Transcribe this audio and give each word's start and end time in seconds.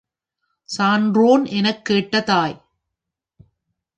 சான்றோன் 0.69 1.45
எனக் 1.51 1.85
கேட்ட 1.85 2.21
தாய்! 2.21 2.57